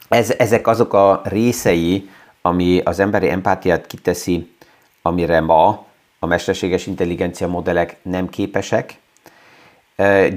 ez, 0.09 0.33
ezek 0.37 0.67
azok 0.67 0.93
a 0.93 1.21
részei, 1.23 2.09
ami 2.47 2.79
az 2.83 2.99
emberi 2.99 3.29
empátiát 3.29 3.87
kiteszi, 3.87 4.51
amire 5.01 5.41
ma 5.41 5.85
a 6.19 6.25
mesterséges 6.25 6.87
intelligencia 6.87 7.47
modellek 7.47 7.97
nem 8.01 8.29
képesek. 8.29 8.95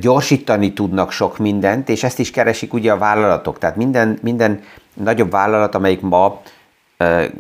Gyorsítani 0.01 0.73
tudnak 0.73 1.13
sok 1.13 1.39
mindent, 1.39 1.89
és 1.89 2.03
ezt 2.03 2.19
is 2.19 2.31
keresik 2.31 2.73
ugye 2.73 2.93
a 2.93 2.99
vállalatok. 2.99 3.59
Tehát 3.59 3.77
minden, 3.77 4.19
minden 4.23 4.63
nagyobb 4.95 5.31
vállalat, 5.31 5.75
amelyik 5.75 6.01
ma 6.01 6.43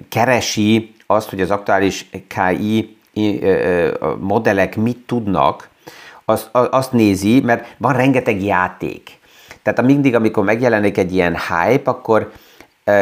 keresi 0.08 0.94
azt, 1.06 1.30
hogy 1.30 1.40
az 1.40 1.50
aktuális 1.50 2.10
KI 2.26 2.96
modellek 4.18 4.76
mit 4.76 4.98
tudnak, 5.06 5.68
azt, 6.24 6.48
azt 6.52 6.92
nézi, 6.92 7.40
mert 7.40 7.74
van 7.78 7.92
rengeteg 7.92 8.42
játék. 8.42 9.18
Tehát 9.62 9.82
mindig, 9.82 10.14
amikor 10.14 10.44
megjelenik 10.44 10.98
egy 10.98 11.14
ilyen 11.14 11.36
hype, 11.36 11.90
akkor 11.90 12.32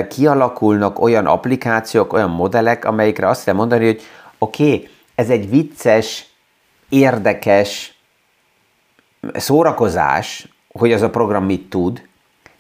kialakulnak 0.09 1.01
olyan 1.01 1.27
applikációk, 1.27 2.13
olyan 2.13 2.31
modellek, 2.31 2.85
amelyikre 2.85 3.29
azt 3.29 3.45
kell 3.45 3.55
mondani, 3.55 3.85
hogy 3.85 4.03
oké, 4.39 4.65
okay, 4.65 4.89
ez 5.15 5.31
egy 5.31 5.51
vicces, 5.51 6.27
érdekes 6.89 7.99
szórakozás, 9.35 10.49
hogy 10.73 10.93
az 10.93 11.03
a 11.03 11.11
program 11.11 11.45
mit 11.45 11.71
tud, 11.71 12.09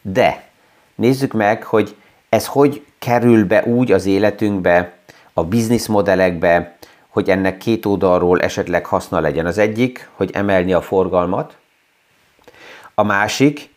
de 0.02 0.48
nézzük 0.94 1.32
meg, 1.32 1.64
hogy 1.64 1.96
ez 2.28 2.46
hogy 2.46 2.84
kerül 2.98 3.46
be 3.46 3.64
úgy 3.64 3.92
az 3.92 4.06
életünkbe, 4.06 4.92
a 5.32 5.44
bizniszmodellekbe, 5.44 6.76
hogy 7.08 7.30
ennek 7.30 7.56
két 7.56 7.86
oldalról 7.86 8.40
esetleg 8.40 8.86
haszna 8.86 9.20
legyen. 9.20 9.46
Az 9.46 9.58
egyik, 9.58 10.08
hogy 10.12 10.30
emelni 10.32 10.72
a 10.72 10.80
forgalmat, 10.80 11.56
a 12.94 13.02
másik, 13.02 13.70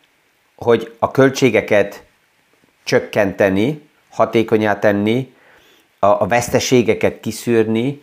hogy 0.56 0.96
a 1.00 1.12
költségeket 1.12 2.04
csökkenteni, 2.84 3.90
hatékonyá 4.10 4.80
tenni, 4.80 5.34
a, 6.00 6.06
a 6.06 6.28
veszteségeket 6.28 7.20
kiszűrni. 7.20 8.02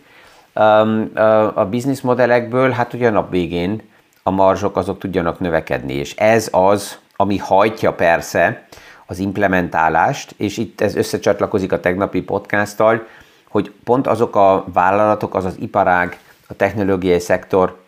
A 1.55 1.65
bizniszmodellekből, 1.65 2.71
hát 2.71 2.95
ugye 2.95 3.09
a 3.09 3.11
nap 3.11 3.31
végén 3.31 3.83
a 4.23 4.31
marzsok 4.31 4.77
azok 4.77 4.99
tudjanak 4.99 5.41
növekedni, 5.41 5.93
és 5.93 6.15
ez 6.15 6.49
az, 6.51 6.99
ami 7.17 7.37
hajtja 7.37 7.93
persze 7.93 8.67
az 9.07 9.19
implementálást, 9.19 10.35
és 10.37 10.57
itt 10.57 10.81
ez 10.81 10.95
összecsatlakozik 10.95 11.73
a 11.73 11.81
tegnapi 11.81 12.23
podcasttal, 12.23 13.07
hogy 13.49 13.73
pont 13.85 14.07
azok 14.07 14.37
a 14.37 14.65
vállalatok, 14.73 15.35
az 15.35 15.45
az 15.45 15.57
iparág, 15.59 16.19
a 16.49 16.55
technológiai 16.55 17.19
szektor, 17.19 17.81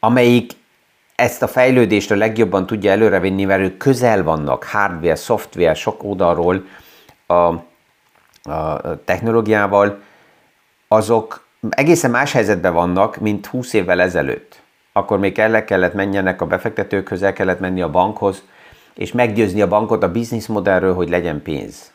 amelyik 0.00 0.52
ezt 1.18 1.42
a 1.42 1.46
fejlődést 1.46 2.10
a 2.10 2.16
legjobban 2.16 2.66
tudja 2.66 2.90
előrevinni, 2.90 3.44
mert 3.44 3.60
ők 3.60 3.76
közel 3.76 4.22
vannak 4.22 4.64
hardware, 4.64 5.14
szoftver, 5.14 5.76
sok 5.76 6.02
oldalról 6.02 6.64
a, 7.26 7.32
a 8.52 8.80
technológiával, 9.04 10.00
azok 10.88 11.46
egészen 11.70 12.10
más 12.10 12.32
helyzetben 12.32 12.72
vannak, 12.72 13.16
mint 13.16 13.46
20 13.46 13.72
évvel 13.72 14.00
ezelőtt. 14.00 14.62
Akkor 14.92 15.18
még 15.18 15.32
kellett, 15.32 15.64
kellett 15.64 15.94
menjenek 15.94 16.40
a 16.40 16.46
befektetőkhöz, 16.46 17.22
el 17.22 17.32
kellett 17.32 17.60
menni 17.60 17.82
a 17.82 17.90
bankhoz, 17.90 18.42
és 18.94 19.12
meggyőzni 19.12 19.60
a 19.60 19.68
bankot 19.68 20.02
a 20.02 20.10
bizniszmodellről, 20.10 20.94
hogy 20.94 21.08
legyen 21.08 21.42
pénz. 21.42 21.92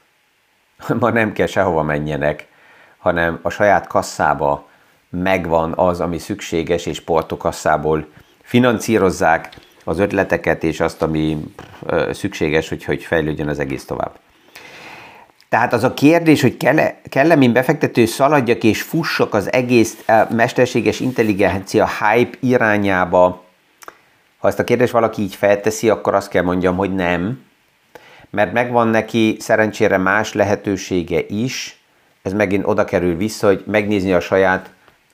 Ma 1.00 1.10
nem 1.10 1.34
kell 1.34 1.48
sehova 1.48 1.84
menjenek, 1.84 2.48
hanem 2.98 3.39
a 3.42 3.50
saját 3.50 3.88
kasszába 3.88 4.68
megvan 5.10 5.74
az, 5.75 6.00
ami 6.00 6.18
szükséges, 6.18 6.86
és 6.86 7.01
portokasszából 7.01 8.08
finanszírozzák 8.43 9.50
az 9.83 10.00
ötleteket 10.00 10.63
és 10.63 10.79
azt, 10.79 11.01
ami 11.01 11.38
szükséges, 12.12 12.69
hogy, 12.69 12.83
hogy 12.83 13.03
fejlődjön 13.03 13.47
az 13.47 13.59
egész 13.59 13.85
tovább. 13.85 14.19
Tehát 15.50 15.73
az 15.73 15.83
a 15.83 15.93
kérdés, 15.93 16.41
hogy 16.41 16.57
kell-e, 16.57 17.01
kell-e 17.09 17.35
mint 17.35 17.53
befektető 17.53 18.05
szaladjak 18.05 18.63
és 18.63 18.81
fussak 18.81 19.33
az 19.33 19.53
egész 19.53 20.05
mesterséges 20.29 21.00
intelligencia 21.00 21.89
hype 22.00 22.38
irányába, 22.39 23.43
ha 24.38 24.47
ezt 24.47 24.59
a 24.59 24.63
kérdést 24.63 24.91
valaki 24.91 25.21
így 25.21 25.35
felteszi, 25.35 25.89
akkor 25.89 26.13
azt 26.13 26.29
kell 26.29 26.43
mondjam, 26.43 26.75
hogy 26.75 26.95
nem, 26.95 27.41
mert 28.29 28.53
megvan 28.53 28.88
neki 28.88 29.38
szerencsére 29.39 29.97
más 29.97 30.33
lehetősége 30.33 31.21
is, 31.27 31.83
ez 32.21 32.33
megint 32.33 32.65
oda 32.67 32.85
kerül 32.85 33.15
vissza, 33.15 33.47
hogy 33.47 33.63
megnézni 33.67 34.13
a 34.13 34.19
saját 34.19 34.69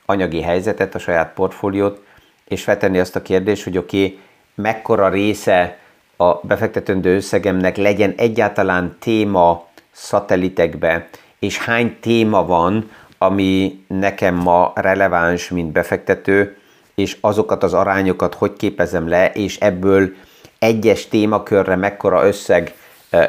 anyagi 0.06 0.42
helyzetet, 0.42 0.94
a 0.94 0.98
saját 0.98 1.32
portfóliót, 1.32 2.02
és 2.50 2.62
feltenni 2.62 2.98
azt 2.98 3.16
a 3.16 3.22
kérdést, 3.22 3.64
hogy 3.64 3.78
oké, 3.78 4.04
okay, 4.04 4.18
mekkora 4.54 5.08
része 5.08 5.78
a 6.16 6.34
befektetendő 6.34 7.14
összegemnek 7.14 7.76
legyen 7.76 8.14
egyáltalán 8.16 8.96
téma 8.98 9.66
szatelitekbe, 9.90 11.08
és 11.38 11.58
hány 11.58 11.96
téma 12.00 12.46
van, 12.46 12.90
ami 13.18 13.84
nekem 13.88 14.34
ma 14.34 14.72
releváns, 14.74 15.48
mint 15.48 15.72
befektető, 15.72 16.56
és 16.94 17.16
azokat 17.20 17.62
az 17.62 17.74
arányokat 17.74 18.34
hogy 18.34 18.52
képezem 18.52 19.08
le, 19.08 19.32
és 19.32 19.58
ebből 19.58 20.12
egyes 20.58 21.08
témakörre 21.08 21.76
mekkora 21.76 22.26
összeg 22.26 22.74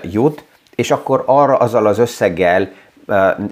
jut, 0.04 0.44
és 0.76 0.92
akkor 0.92 1.24
arra 1.26 1.58
azzal 1.58 1.86
az 1.86 1.98
összeggel 1.98 2.72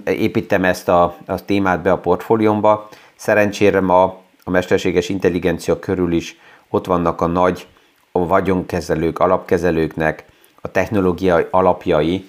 építem 0.04 0.64
ezt 0.64 0.88
a, 0.88 1.16
a 1.26 1.44
témát 1.44 1.82
be 1.82 1.92
a 1.92 1.98
portfóliómba. 1.98 2.88
Szerencsére 3.16 3.80
ma 3.80 4.20
a 4.50 4.52
mesterséges 4.52 5.08
intelligencia 5.08 5.78
körül 5.78 6.12
is 6.12 6.36
ott 6.68 6.86
vannak 6.86 7.20
a 7.20 7.26
nagy 7.26 7.66
a 8.12 8.26
vagyonkezelők, 8.26 9.18
alapkezelőknek 9.18 10.24
a 10.60 10.70
technológiai 10.70 11.44
alapjai, 11.50 12.28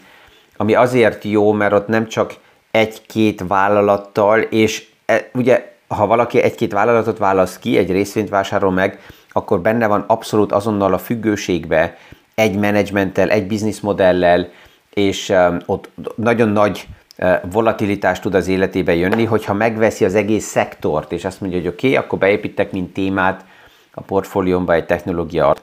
ami 0.57 0.73
azért 0.73 1.23
jó, 1.23 1.51
mert 1.51 1.73
ott 1.73 1.87
nem 1.87 2.07
csak 2.07 2.35
egy-két 2.71 3.43
vállalattal, 3.47 4.39
és 4.39 4.87
e, 5.05 5.29
ugye, 5.33 5.75
ha 5.87 6.07
valaki 6.07 6.41
egy-két 6.41 6.71
vállalatot 6.71 7.17
választ 7.17 7.59
ki, 7.59 7.77
egy 7.77 7.91
részvényt 7.91 8.29
vásárol 8.29 8.71
meg, 8.71 8.99
akkor 9.29 9.61
benne 9.61 9.87
van 9.87 10.03
abszolút 10.07 10.51
azonnal 10.51 10.93
a 10.93 10.97
függőségbe 10.97 11.97
egy 12.35 12.55
menedzsmenttel, 12.55 13.29
egy 13.29 13.47
bizniszmodellel, 13.47 14.49
és 14.93 15.29
um, 15.29 15.57
ott 15.65 15.89
nagyon 16.15 16.49
nagy 16.49 16.87
volatilitás 17.51 18.19
tud 18.19 18.35
az 18.35 18.47
életébe 18.47 18.95
jönni, 18.95 19.25
hogyha 19.25 19.53
megveszi 19.53 20.05
az 20.05 20.15
egész 20.15 20.45
szektort, 20.45 21.11
és 21.11 21.25
azt 21.25 21.41
mondja, 21.41 21.59
hogy 21.59 21.67
oké, 21.67 21.87
okay, 21.87 22.05
akkor 22.05 22.19
beépítek, 22.19 22.71
mint 22.71 22.93
témát 22.93 23.45
a 23.93 24.01
portfóliómba 24.01 24.73
egy 24.73 24.85
technológia, 24.85 25.55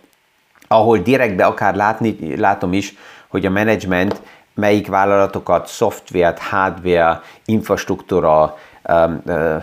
ahol 0.69 0.99
direktbe 0.99 1.45
akár 1.45 1.75
látni, 1.75 2.37
látom 2.37 2.73
is, 2.73 2.95
hogy 3.29 3.47
a 3.47 3.51
menedzsment 3.51 4.21
melyik 4.55 4.87
vállalatokat, 4.87 5.67
szoftvert, 5.67 6.39
hardware, 6.39 7.21
infrastruktúra, 7.45 8.59
um, 8.89 9.23
uh, 9.27 9.63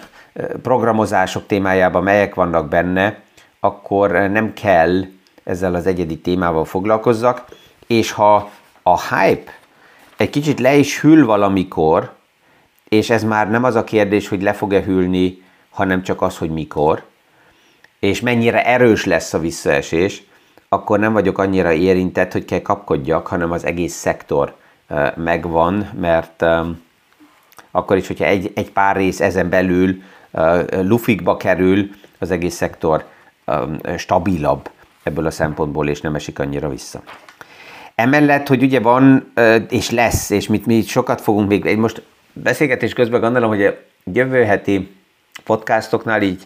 programozások 0.61 1.45
témájában 1.45 2.03
melyek 2.03 2.35
vannak 2.35 2.67
benne, 2.69 3.19
akkor 3.59 4.11
nem 4.11 4.53
kell 4.53 5.03
ezzel 5.43 5.75
az 5.75 5.85
egyedi 5.85 6.17
témával 6.19 6.65
foglalkozzak, 6.65 7.45
és 7.87 8.11
ha 8.11 8.49
a 8.83 9.15
hype 9.15 9.51
egy 10.17 10.29
kicsit 10.29 10.60
le 10.60 10.75
is 10.75 11.01
hűl 11.01 11.25
valamikor, 11.25 12.13
és 12.89 13.10
ez 13.10 13.24
már 13.24 13.50
nem 13.50 13.63
az 13.63 13.75
a 13.75 13.84
kérdés, 13.84 14.27
hogy 14.27 14.41
le 14.41 14.53
fog-e 14.53 14.81
hűlni, 14.81 15.43
hanem 15.69 16.03
csak 16.03 16.22
az, 16.22 16.38
hogy 16.38 16.50
mikor, 16.50 17.03
és 18.00 18.22
mennyire 18.22 18.65
erős 18.65 19.05
lesz 19.05 19.34
a 19.34 19.39
visszaesés, 19.39 20.24
akkor 20.69 21.00
nem 21.00 21.13
vagyok 21.13 21.38
annyira 21.38 21.72
érintett, 21.74 22.31
hogy 22.31 22.45
kell 22.45 22.62
kapkodjak, 22.62 23.27
hanem 23.27 23.51
az 23.51 23.65
egész 23.65 23.93
szektor 23.93 24.55
megvan, 25.15 25.89
mert 26.00 26.45
akkor 27.72 27.98
is, 27.98 28.07
hogyha 28.07 28.25
egy, 28.25 28.51
egy 28.55 28.72
pár 28.72 28.95
rész 28.95 29.19
ezen 29.19 29.50
belül 29.50 30.01
lufikba 30.69 31.38
kerül, 31.38 31.89
az 32.19 32.31
egész 32.31 32.55
szektor 32.55 33.05
stabilabb 33.98 34.69
ebből 35.03 35.25
a 35.25 35.31
szempontból, 35.31 35.88
és 35.88 36.01
nem 36.01 36.15
esik 36.15 36.39
annyira 36.39 36.69
vissza. 36.69 37.01
Emellett, 37.95 38.47
hogy 38.47 38.63
ugye 38.63 38.79
van, 38.79 39.31
és 39.69 39.89
lesz, 39.89 40.29
és 40.29 40.47
mit 40.47 40.65
mi 40.65 40.81
sokat 40.81 41.21
fogunk 41.21 41.47
még, 41.47 41.77
most 41.77 42.03
beszélgetés 42.33 42.93
közben 42.93 43.21
gondolom, 43.21 43.49
hogy 43.49 43.65
a 43.65 43.73
jövő 44.03 44.43
heti 44.43 44.95
podcastoknál 45.43 46.21
így, 46.21 46.43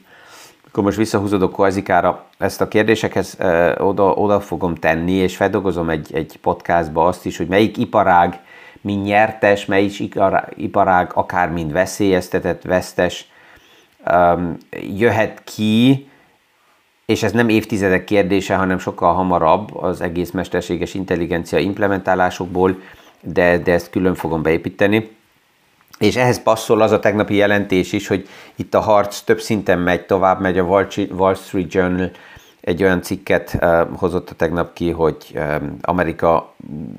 akkor 0.68 0.84
most 0.84 0.98
visszahúzódok 0.98 1.52
Koazikára, 1.52 2.26
ezt 2.38 2.62
a 2.62 2.68
kérdésekhez 2.68 3.38
oda, 3.78 4.14
oda 4.14 4.40
fogom 4.40 4.76
tenni, 4.76 5.12
és 5.12 5.36
feldolgozom 5.36 5.90
egy, 5.90 6.10
egy 6.14 6.38
podcastba 6.42 7.08
azt 7.08 7.26
is, 7.26 7.38
hogy 7.38 7.48
melyik 7.48 7.78
iparág 7.78 8.40
mint 8.82 9.04
nyertes, 9.04 9.66
melyik 9.66 10.16
iparág 10.56 11.12
akár 11.14 11.50
mind 11.50 11.72
veszélyeztetett, 11.72 12.62
vesztes 12.62 13.28
jöhet 14.98 15.44
ki, 15.44 16.09
és 17.10 17.24
ez 17.24 17.32
nem 17.32 17.50
évtizedek 17.50 18.04
kérdése, 18.04 18.56
hanem 18.56 18.80
sokkal 18.80 19.14
hamarabb 19.14 19.76
az 19.76 20.02
egész 20.02 20.32
mesterséges 20.32 20.94
intelligencia 20.94 21.60
implementálásokból, 21.60 22.82
de, 23.22 23.58
de 23.58 23.72
ezt 23.72 23.90
külön 23.90 24.16
fogom 24.16 24.42
beépíteni. 24.42 25.10
És 26.00 26.16
ehhez 26.16 26.44
passzol 26.44 26.82
az 26.82 26.92
a 26.92 27.00
tegnapi 27.00 27.36
jelentés 27.36 27.94
is, 27.94 28.08
hogy 28.08 28.28
itt 28.56 28.74
a 28.74 28.80
harc 28.80 29.20
több 29.20 29.40
szinten 29.40 29.80
megy, 29.80 30.06
tovább 30.06 30.42
megy 30.42 30.58
a 30.58 30.86
Wall 31.18 31.36
Street 31.36 31.74
Journal, 31.74 32.12
egy 32.62 32.84
olyan 32.84 33.02
cikket 33.02 33.66
hozott 33.96 34.30
a 34.30 34.36
tegnap 34.36 34.74
ki, 34.74 34.90
hogy 34.90 35.40
Amerika 35.82 36.54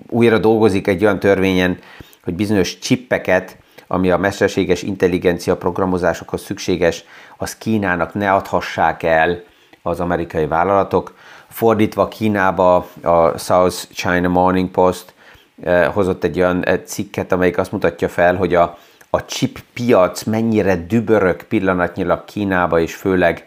újra 0.08 0.38
dolgozik 0.38 0.86
egy 0.86 1.02
olyan 1.02 1.18
törvényen, 1.18 1.78
hogy 2.24 2.34
bizonyos 2.34 2.78
csippeket, 2.78 3.56
ami 3.86 4.10
a 4.10 4.18
mesterséges 4.18 4.82
intelligencia 4.82 5.56
programozásokhoz 5.56 6.42
szükséges, 6.42 7.04
az 7.36 7.56
Kínának 7.56 8.14
ne 8.14 8.32
adhassák 8.32 9.02
el 9.02 9.48
az 9.82 10.00
amerikai 10.00 10.46
vállalatok. 10.46 11.14
Fordítva 11.48 12.08
Kínába 12.08 12.86
a 13.02 13.38
South 13.38 13.76
China 13.92 14.28
Morning 14.28 14.70
Post 14.70 15.14
eh, 15.62 15.92
hozott 15.92 16.24
egy 16.24 16.38
olyan 16.38 16.64
eh, 16.64 16.80
cikket, 16.84 17.32
amelyik 17.32 17.58
azt 17.58 17.72
mutatja 17.72 18.08
fel, 18.08 18.36
hogy 18.36 18.54
a, 18.54 18.78
a 19.10 19.24
chip 19.24 19.58
piac 19.74 20.22
mennyire 20.22 20.76
dübörök 20.76 21.42
pillanatnyilag 21.42 22.24
Kínába, 22.24 22.80
és 22.80 22.94
főleg 22.94 23.46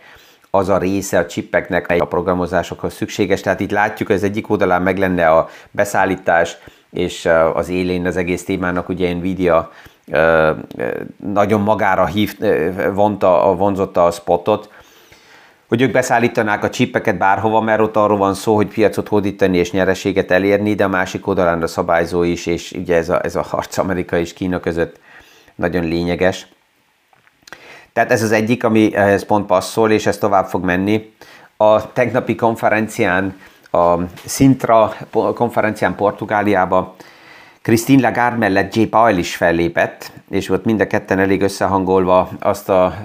az 0.50 0.69
a 0.69 0.78
része 0.78 1.17
a 1.17 1.26
csippeknek, 1.26 1.96
a 2.00 2.06
programozásokhoz 2.06 2.93
szükséges. 2.93 3.41
Tehát 3.41 3.60
itt 3.60 3.72
látjuk, 3.72 4.08
hogy 4.08 4.17
az 4.17 4.24
egyik 4.24 4.50
oldalán 4.50 4.82
meg 4.82 4.98
lenne 4.98 5.30
a 5.30 5.50
beszállítás, 5.72 6.58
és 6.91 7.26
eh, 7.26 7.56
az 7.56 7.69
élén 7.69 8.06
az 8.06 8.17
egész 8.17 8.46
témának 8.46 8.89
ugye 8.89 9.13
Nvidia 9.13 9.72
nagyon 11.34 11.62
magára 11.62 12.06
hív, 12.06 12.38
vonta, 12.93 13.56
vonzotta 13.58 14.06
a 14.06 14.12
spotot, 14.12 14.69
hogy 15.73 15.81
ők 15.81 15.91
beszállítanák 15.91 16.63
a 16.63 16.69
csipeket 16.69 17.17
bárhova, 17.17 17.62
mert 17.62 17.79
ott 17.79 17.95
arról 17.95 18.17
van 18.17 18.33
szó, 18.33 18.55
hogy 18.55 18.67
piacot 18.67 19.07
hódítani 19.07 19.57
és 19.57 19.71
nyereséget 19.71 20.31
elérni, 20.31 20.73
de 20.73 20.83
a 20.83 20.88
másik 20.88 21.27
oldalán 21.27 21.62
a 21.62 21.67
szabályzó 21.67 22.23
is, 22.23 22.45
és 22.45 22.71
ugye 22.71 22.95
ez 22.95 23.09
a, 23.09 23.23
ez 23.23 23.36
a 23.36 23.41
harc 23.41 23.77
Amerika 23.77 24.17
és 24.17 24.33
Kína 24.33 24.59
között 24.59 24.99
nagyon 25.55 25.83
lényeges. 25.83 26.47
Tehát 27.93 28.12
ez 28.12 28.23
az 28.23 28.31
egyik, 28.31 28.63
ami 28.63 28.95
ehhez 28.95 29.25
pont 29.25 29.45
passzol, 29.45 29.91
és 29.91 30.05
ez 30.05 30.17
tovább 30.17 30.45
fog 30.45 30.63
menni. 30.63 31.13
A 31.57 31.93
tegnapi 31.93 32.36
konferencián, 32.36 33.39
a 33.71 33.95
Sintra 34.27 34.93
konferencián 35.36 35.95
Portugáliába 35.95 36.95
Christine 37.62 38.01
Lagarde 38.01 38.38
mellett 38.38 38.75
J. 38.75 38.81
Powell 38.81 39.17
is 39.17 39.36
fellépett, 39.36 40.12
és 40.29 40.49
ott 40.49 40.65
mind 40.65 40.81
a 40.81 40.88
ketten 40.88 41.19
elég 41.19 41.41
összehangolva 41.41 42.29
azt 42.39 42.69
a, 42.69 42.95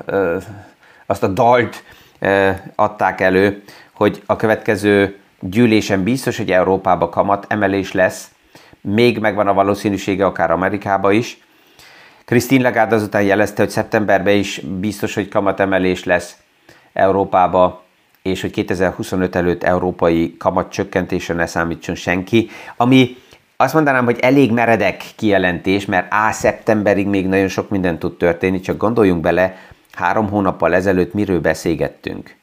azt 1.07 1.23
a 1.23 1.29
dalt 1.29 1.83
adták 2.75 3.21
elő, 3.21 3.63
hogy 3.93 4.23
a 4.27 4.37
következő 4.37 5.19
gyűlésen 5.41 6.03
biztos, 6.03 6.37
hogy 6.37 6.51
Európába 6.51 7.09
kamat 7.09 7.45
emelés 7.49 7.93
lesz, 7.93 8.31
még 8.81 9.19
megvan 9.19 9.47
a 9.49 9.55
valószínűsége 9.55 10.27
akár 10.27 10.51
Amerikába 10.51 11.13
is. 11.13 11.39
Christine 12.25 12.63
Lagarde 12.63 12.95
azután 12.95 13.23
jelezte, 13.23 13.63
hogy 13.63 13.71
szeptemberben 13.71 14.35
is 14.35 14.61
biztos, 14.61 15.15
hogy 15.15 15.29
kamatemelés 15.29 16.05
lesz 16.05 16.37
Európába, 16.93 17.83
és 18.23 18.41
hogy 18.41 18.51
2025 18.51 19.37
előtt 19.37 19.65
európai 19.65 20.37
kamat 20.37 20.73
csökkentésre 20.73 21.35
ne 21.35 21.47
számítson 21.47 21.95
senki, 21.95 22.51
ami 22.77 23.17
azt 23.57 23.75
mondanám, 23.75 24.05
hogy 24.05 24.19
elég 24.21 24.53
meredek 24.53 25.05
kijelentés, 25.17 25.87
mert 25.87 26.07
á, 26.11 26.31
szeptemberig 26.31 27.07
még 27.07 27.27
nagyon 27.27 27.49
sok 27.49 27.69
minden 27.69 27.99
tud 27.99 28.17
történni, 28.17 28.61
csak 28.61 28.77
gondoljunk 28.77 29.21
bele, 29.21 29.57
három 29.99 30.29
hónappal 30.29 30.75
ezelőtt 30.75 31.13
miről 31.13 31.41
beszélgettünk. 31.41 32.35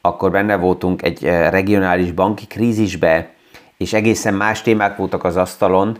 Akkor 0.00 0.30
benne 0.30 0.56
voltunk 0.56 1.02
egy 1.02 1.24
eh, 1.24 1.50
regionális 1.50 2.12
banki 2.12 2.46
krízisbe, 2.46 3.30
és 3.76 3.92
egészen 3.92 4.34
más 4.34 4.62
témák 4.62 4.96
voltak 4.96 5.24
az 5.24 5.36
asztalon, 5.36 5.98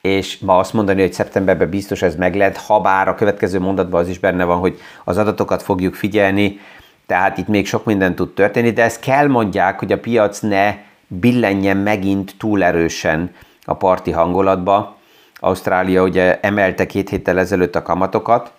és 0.00 0.38
ma 0.38 0.58
azt 0.58 0.72
mondani, 0.72 1.00
hogy 1.00 1.12
szeptemberben 1.12 1.70
biztos 1.70 2.02
ez 2.02 2.16
meg 2.16 2.34
lehet, 2.34 2.56
ha 2.56 2.80
bár 2.80 3.08
a 3.08 3.14
következő 3.14 3.60
mondatban 3.60 4.00
az 4.00 4.08
is 4.08 4.18
benne 4.18 4.44
van, 4.44 4.58
hogy 4.58 4.78
az 5.04 5.18
adatokat 5.18 5.62
fogjuk 5.62 5.94
figyelni, 5.94 6.60
tehát 7.06 7.38
itt 7.38 7.48
még 7.48 7.66
sok 7.66 7.84
minden 7.84 8.14
tud 8.14 8.34
történni, 8.34 8.70
de 8.70 8.82
ezt 8.82 9.00
kell 9.00 9.26
mondják, 9.26 9.78
hogy 9.78 9.92
a 9.92 9.98
piac 9.98 10.40
ne 10.40 10.74
billenjen 11.06 11.76
megint 11.76 12.34
túl 12.38 12.64
erősen 12.64 13.34
a 13.64 13.74
parti 13.74 14.10
hangulatba. 14.10 14.96
Ausztrália 15.34 16.02
ugye 16.02 16.40
emelte 16.40 16.86
két 16.86 17.08
héttel 17.08 17.38
ezelőtt 17.38 17.74
a 17.74 17.82
kamatokat, 17.82 18.52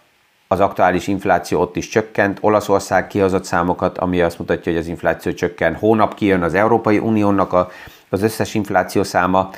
az 0.48 0.60
aktuális 0.60 1.08
infláció 1.08 1.62
ott 1.62 1.76
is 1.76 1.88
csökkent, 1.88 2.38
Olaszország 2.42 3.08
kihozott 3.08 3.44
számokat, 3.44 3.98
ami 3.98 4.22
azt 4.22 4.40
mutatja, 4.40 4.72
hogy 4.72 4.82
az 4.82 4.88
infláció 4.88 5.32
csökken. 5.32 5.76
Hónap 5.76 6.16
kijön 6.16 6.44
az 6.44 6.54
Európai 6.54 6.98
Uniónak 6.98 7.54
a, 7.54 7.70
az 8.10 8.22
összes 8.22 8.54
infláció 8.54 9.04
száma, 9.04 9.50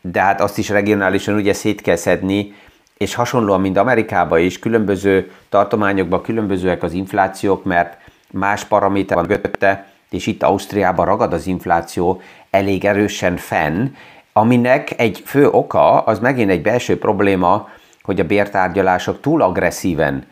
de 0.00 0.20
hát 0.20 0.40
azt 0.40 0.58
is 0.58 0.68
regionálisan 0.68 1.34
ugye 1.34 1.52
szét 1.52 1.80
kell 1.80 1.96
szedni, 1.96 2.54
és 2.96 3.14
hasonlóan, 3.14 3.60
mint 3.60 3.76
Amerikában 3.76 4.38
is, 4.38 4.58
különböző 4.58 5.32
tartományokban 5.48 6.22
különbözőek 6.22 6.82
az 6.82 6.92
inflációk, 6.92 7.64
mert 7.64 7.96
más 8.32 8.64
paraméter 8.64 9.16
van 9.16 9.26
götte, 9.26 9.86
és 10.10 10.26
itt 10.26 10.42
Ausztriában 10.42 11.06
ragad 11.06 11.32
az 11.32 11.46
infláció 11.46 12.20
elég 12.50 12.84
erősen 12.84 13.36
fenn, 13.36 13.86
aminek 14.32 15.00
egy 15.00 15.22
fő 15.24 15.48
oka, 15.48 16.00
az 16.00 16.18
megint 16.18 16.50
egy 16.50 16.62
belső 16.62 16.98
probléma, 16.98 17.68
hogy 18.08 18.20
a 18.20 18.24
bértárgyalások 18.24 19.20
túl 19.20 19.42
agresszíven 19.42 20.26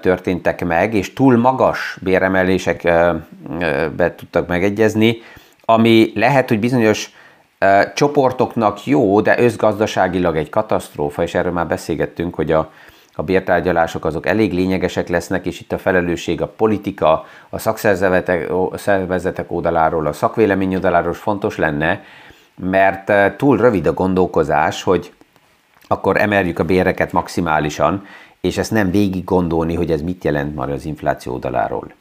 történtek 0.00 0.64
meg, 0.64 0.94
és 0.94 1.12
túl 1.12 1.36
magas 1.36 1.98
béremelések 2.02 2.82
be 3.96 4.14
tudtak 4.16 4.46
megegyezni, 4.46 5.16
ami 5.64 6.12
lehet, 6.14 6.48
hogy 6.48 6.60
bizonyos 6.60 7.10
csoportoknak 7.94 8.86
jó, 8.86 9.20
de 9.20 9.38
összgazdaságilag 9.38 10.36
egy 10.36 10.48
katasztrófa, 10.48 11.22
és 11.22 11.34
erről 11.34 11.52
már 11.52 11.66
beszélgettünk, 11.66 12.34
hogy 12.34 12.52
a, 12.52 12.70
a 13.14 13.22
bértárgyalások 13.22 14.04
azok 14.04 14.26
elég 14.26 14.52
lényegesek 14.52 15.08
lesznek, 15.08 15.46
és 15.46 15.60
itt 15.60 15.72
a 15.72 15.78
felelősség 15.78 16.42
a 16.42 16.46
politika, 16.46 17.24
a 17.48 17.58
szakszervezetek 17.58 19.52
oldaláról, 19.52 20.06
a 20.06 20.12
szakvélemény 20.12 20.74
oldaláról 20.74 21.14
fontos 21.14 21.56
lenne, 21.56 22.04
mert 22.54 23.36
túl 23.36 23.56
rövid 23.56 23.86
a 23.86 23.92
gondolkozás, 23.92 24.82
hogy 24.82 25.12
akkor 25.86 26.20
emeljük 26.20 26.58
a 26.58 26.64
béreket 26.64 27.12
maximálisan, 27.12 28.06
és 28.40 28.58
ezt 28.58 28.70
nem 28.70 28.90
végig 28.90 29.24
gondolni, 29.24 29.74
hogy 29.74 29.90
ez 29.90 30.00
mit 30.00 30.24
jelent 30.24 30.54
már 30.54 30.70
az 30.70 30.84
infláció 30.84 31.32
oldaláról. 31.32 31.92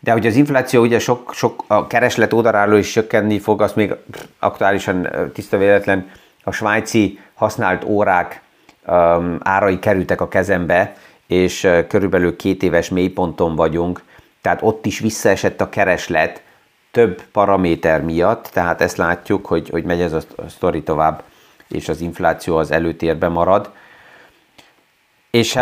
De 0.00 0.12
hogy 0.12 0.26
az 0.26 0.36
infláció 0.36 0.82
ugye 0.82 0.98
sok, 0.98 1.34
sok 1.34 1.64
a 1.66 1.86
kereslet 1.86 2.32
oldaláról 2.32 2.78
is 2.78 2.92
csökkenni 2.92 3.38
fog, 3.38 3.62
azt 3.62 3.76
még 3.76 3.94
aktuálisan 4.38 5.08
tiszta 5.32 5.58
véletlen 5.58 6.10
a 6.44 6.50
svájci 6.50 7.18
használt 7.34 7.84
órák 7.84 8.42
um, 8.86 9.38
árai 9.42 9.78
kerültek 9.78 10.20
a 10.20 10.28
kezembe, 10.28 10.96
és 11.26 11.64
uh, 11.64 11.86
körülbelül 11.86 12.36
két 12.36 12.62
éves 12.62 12.88
mélyponton 12.88 13.54
vagyunk, 13.54 14.02
tehát 14.40 14.62
ott 14.62 14.86
is 14.86 14.98
visszaesett 14.98 15.60
a 15.60 15.68
kereslet 15.68 16.42
több 16.90 17.22
paraméter 17.32 18.02
miatt, 18.02 18.48
tehát 18.52 18.80
ezt 18.80 18.96
látjuk, 18.96 19.46
hogy, 19.46 19.68
hogy 19.68 19.84
megy 19.84 20.00
ez 20.00 20.12
a 20.12 20.20
sztori 20.48 20.82
tovább, 20.82 21.22
és 21.70 21.88
az 21.88 22.00
infláció 22.00 22.56
az 22.56 22.70
előtérbe 22.70 23.28
marad. 23.28 23.70
És 25.30 25.58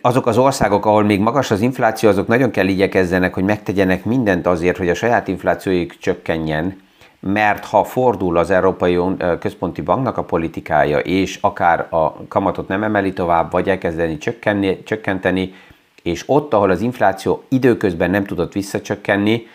azok 0.00 0.26
az 0.26 0.38
országok, 0.38 0.86
ahol 0.86 1.02
még 1.02 1.20
magas 1.20 1.50
az 1.50 1.60
infláció, 1.60 2.08
azok 2.08 2.26
nagyon 2.26 2.50
kell 2.50 2.66
igyekezzenek, 2.66 3.34
hogy 3.34 3.44
megtegyenek 3.44 4.04
mindent 4.04 4.46
azért, 4.46 4.76
hogy 4.76 4.88
a 4.88 4.94
saját 4.94 5.28
inflációjuk 5.28 5.98
csökkenjen, 5.98 6.82
mert 7.20 7.64
ha 7.64 7.84
fordul 7.84 8.36
az 8.36 8.50
Európai 8.50 8.98
Központi 9.38 9.80
Banknak 9.82 10.16
a 10.16 10.24
politikája, 10.24 10.98
és 10.98 11.38
akár 11.40 11.86
a 11.90 12.26
kamatot 12.28 12.68
nem 12.68 12.82
emeli 12.82 13.12
tovább, 13.12 13.50
vagy 13.50 13.68
elkezdeni 13.68 14.18
csökkenni, 14.18 14.82
csökkenteni, 14.82 15.54
és 16.02 16.22
ott, 16.26 16.54
ahol 16.54 16.70
az 16.70 16.80
infláció 16.80 17.42
időközben 17.48 18.10
nem 18.10 18.24
tudott 18.24 18.52
visszacsökkenni, 18.52 19.46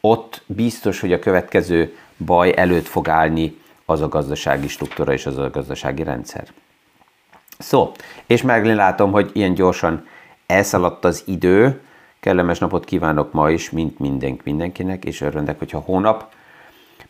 ott 0.00 0.42
biztos, 0.46 1.00
hogy 1.00 1.12
a 1.12 1.18
következő 1.18 1.96
baj 2.24 2.52
előtt 2.56 2.86
fog 2.86 3.08
állni 3.08 3.56
az 3.90 4.00
a 4.00 4.08
gazdasági 4.08 4.68
struktúra 4.68 5.12
és 5.12 5.26
az 5.26 5.38
a 5.38 5.50
gazdasági 5.50 6.02
rendszer. 6.02 6.44
Szó, 7.58 7.92
és 8.26 8.42
meglátom, 8.42 9.10
hogy 9.12 9.30
ilyen 9.32 9.54
gyorsan 9.54 10.06
elszaladt 10.46 11.04
az 11.04 11.22
idő. 11.26 11.80
Kellemes 12.20 12.58
napot 12.58 12.84
kívánok 12.84 13.32
ma 13.32 13.50
is, 13.50 13.70
mint 13.70 13.98
mindenki, 13.98 14.40
mindenkinek, 14.44 15.04
és 15.04 15.20
örvendek, 15.20 15.58
hogyha 15.58 15.78
hónap. 15.78 16.32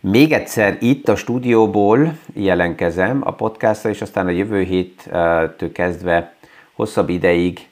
Még 0.01 0.33
egyszer 0.33 0.77
itt 0.81 1.09
a 1.09 1.17
stúdióból 1.17 2.19
jelentkezem 2.33 3.21
a 3.25 3.33
podcastra, 3.33 3.91
és 3.91 4.03
aztán 4.03 4.27
a 4.27 4.31
jövő 4.31 4.63
héttől 4.63 5.73
kezdve 5.73 6.35
hosszabb 6.73 7.09
ideig 7.09 7.69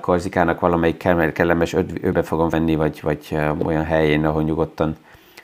Korzikának 0.00 0.60
valamelyik 0.60 0.96
kellemes 1.32 1.76
öbe 2.02 2.22
fogom 2.22 2.48
venni, 2.48 2.74
vagy, 2.74 3.00
vagy 3.02 3.36
olyan 3.64 3.84
helyén, 3.84 4.24
ahol 4.24 4.42
nyugodtan 4.42 4.96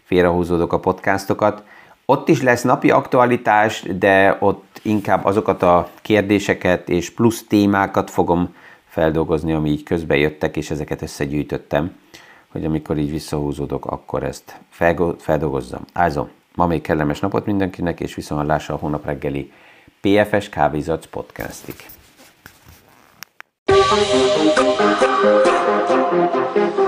félrehúzódok 0.02 0.72
a 0.72 0.80
podcastokat. 0.80 1.62
Ott 2.06 2.28
is 2.28 2.42
lesz 2.42 2.62
napi 2.62 2.90
aktualitás, 2.90 3.82
de 3.82 4.36
ott 4.40 4.80
inkább 4.82 5.24
azokat 5.24 5.62
a 5.62 5.88
kérdéseket 6.02 6.88
és 6.88 7.10
plusz 7.10 7.46
témákat 7.46 8.10
fogom 8.10 8.54
feldolgozni, 8.88 9.52
ami 9.52 9.70
így 9.70 9.82
közbe 9.82 10.16
jöttek, 10.16 10.56
és 10.56 10.70
ezeket 10.70 11.02
összegyűjtöttem, 11.02 11.96
hogy 12.48 12.64
amikor 12.64 12.98
így 12.98 13.10
visszahúzódok, 13.10 13.86
akkor 13.86 14.22
ezt 14.22 14.60
feldolgozzam. 15.18 15.84
Ázom, 15.92 16.30
ma 16.54 16.66
még 16.66 16.80
kellemes 16.80 17.20
napot 17.20 17.46
mindenkinek, 17.46 18.00
és 18.00 18.14
viszontlátásra 18.14 18.74
a 18.74 18.78
hónap 18.78 19.04
reggeli 19.04 19.52
PFS 20.00 20.48
Kávézac 20.48 21.06
podcastig. 21.06 21.74
Thank 26.14 26.76
you. 26.76 26.81